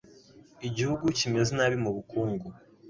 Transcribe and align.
Igihugu 0.67 1.05
kimeze 1.17 1.51
nabi 1.55 1.77
mubukungu. 1.83 2.47